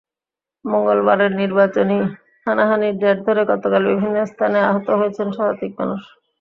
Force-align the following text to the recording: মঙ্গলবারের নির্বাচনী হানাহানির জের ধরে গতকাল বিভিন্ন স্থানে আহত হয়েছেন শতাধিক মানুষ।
মঙ্গলবারের 0.65 1.31
নির্বাচনী 1.35 1.97
হানাহানির 2.47 2.95
জের 3.01 3.17
ধরে 3.25 3.41
গতকাল 3.51 3.81
বিভিন্ন 3.91 4.17
স্থানে 4.31 4.59
আহত 4.69 4.87
হয়েছেন 4.99 5.27
শতাধিক 5.31 5.71
মানুষ। 5.79 6.01